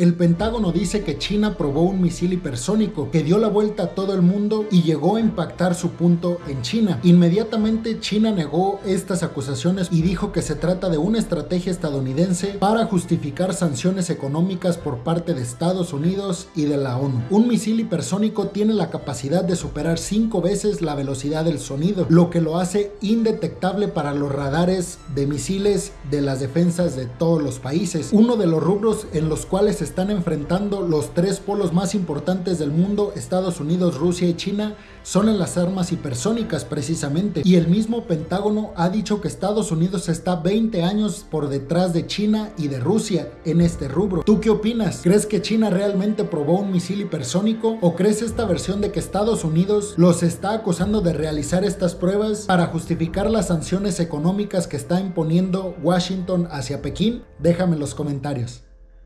El 0.00 0.14
Pentágono 0.14 0.70
dice 0.70 1.02
que 1.02 1.18
China 1.18 1.56
probó 1.58 1.82
un 1.82 2.00
misil 2.00 2.32
hipersónico 2.32 3.10
que 3.10 3.24
dio 3.24 3.36
la 3.36 3.48
vuelta 3.48 3.82
a 3.82 3.88
todo 3.96 4.14
el 4.14 4.22
mundo 4.22 4.64
y 4.70 4.84
llegó 4.84 5.16
a 5.16 5.20
impactar 5.20 5.74
su 5.74 5.90
punto 5.90 6.38
en 6.46 6.62
China. 6.62 7.00
Inmediatamente 7.02 7.98
China 7.98 8.30
negó 8.30 8.78
estas 8.86 9.24
acusaciones 9.24 9.88
y 9.90 10.02
dijo 10.02 10.30
que 10.30 10.40
se 10.40 10.54
trata 10.54 10.88
de 10.88 10.98
una 10.98 11.18
estrategia 11.18 11.72
estadounidense 11.72 12.46
para 12.60 12.84
justificar 12.84 13.54
sanciones 13.54 14.08
económicas 14.08 14.78
por 14.78 14.98
parte 14.98 15.34
de 15.34 15.42
Estados 15.42 15.92
Unidos 15.92 16.46
y 16.54 16.66
de 16.66 16.76
la 16.76 16.96
ONU. 16.96 17.20
Un 17.30 17.48
misil 17.48 17.80
hipersónico 17.80 18.46
tiene 18.46 18.74
la 18.74 18.90
capacidad 18.90 19.42
de 19.42 19.56
superar 19.56 19.98
cinco 19.98 20.40
veces 20.40 20.80
la 20.80 20.94
velocidad 20.94 21.44
del 21.44 21.58
sonido, 21.58 22.06
lo 22.08 22.30
que 22.30 22.40
lo 22.40 22.58
hace 22.58 22.92
indetectable 23.00 23.88
para 23.88 24.14
los 24.14 24.30
radares 24.30 24.98
de 25.16 25.26
misiles 25.26 25.90
de 26.08 26.20
las 26.20 26.38
defensas 26.38 26.94
de 26.94 27.06
todos 27.06 27.42
los 27.42 27.58
países. 27.58 28.10
Uno 28.12 28.36
de 28.36 28.46
los 28.46 28.62
rubros 28.62 29.08
en 29.12 29.28
los 29.28 29.44
cuales 29.44 29.87
están 29.88 30.10
enfrentando 30.10 30.82
los 30.82 31.14
tres 31.14 31.40
polos 31.40 31.72
más 31.72 31.94
importantes 31.94 32.58
del 32.58 32.70
mundo, 32.70 33.12
Estados 33.16 33.58
Unidos, 33.58 33.96
Rusia 33.96 34.28
y 34.28 34.34
China, 34.34 34.76
son 35.02 35.30
en 35.30 35.38
las 35.38 35.56
armas 35.56 35.92
hipersónicas 35.92 36.66
precisamente. 36.66 37.40
Y 37.44 37.56
el 37.56 37.68
mismo 37.68 38.04
Pentágono 38.04 38.72
ha 38.76 38.90
dicho 38.90 39.20
que 39.20 39.28
Estados 39.28 39.72
Unidos 39.72 40.10
está 40.10 40.36
20 40.36 40.82
años 40.82 41.24
por 41.30 41.48
detrás 41.48 41.94
de 41.94 42.06
China 42.06 42.50
y 42.58 42.68
de 42.68 42.80
Rusia 42.80 43.32
en 43.46 43.62
este 43.62 43.88
rubro. 43.88 44.22
¿Tú 44.24 44.40
qué 44.40 44.50
opinas? 44.50 45.00
¿Crees 45.02 45.24
que 45.24 45.40
China 45.40 45.70
realmente 45.70 46.24
probó 46.24 46.60
un 46.60 46.70
misil 46.70 47.00
hipersónico? 47.00 47.78
¿O 47.80 47.96
crees 47.96 48.20
esta 48.20 48.44
versión 48.44 48.82
de 48.82 48.92
que 48.92 49.00
Estados 49.00 49.42
Unidos 49.42 49.94
los 49.96 50.22
está 50.22 50.52
acusando 50.52 51.00
de 51.00 51.14
realizar 51.14 51.64
estas 51.64 51.94
pruebas 51.94 52.42
para 52.42 52.66
justificar 52.66 53.30
las 53.30 53.48
sanciones 53.48 54.00
económicas 54.00 54.66
que 54.66 54.76
está 54.76 55.00
imponiendo 55.00 55.74
Washington 55.82 56.46
hacia 56.50 56.82
Pekín? 56.82 57.22
Déjame 57.38 57.74
en 57.74 57.80
los 57.80 57.94
comentarios. 57.94 58.67